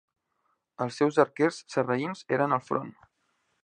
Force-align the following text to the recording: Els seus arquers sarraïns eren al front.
Els 0.85 0.97
seus 1.01 1.21
arquers 1.25 1.61
sarraïns 1.77 2.27
eren 2.39 2.57
al 2.61 2.67
front. 2.73 2.95